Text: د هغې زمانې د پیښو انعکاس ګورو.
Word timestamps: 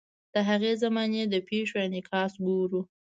د 0.33 0.35
هغې 0.49 0.71
زمانې 0.83 1.21
د 1.27 1.35
پیښو 1.47 1.77
انعکاس 1.87 2.31
ګورو. 2.45 2.81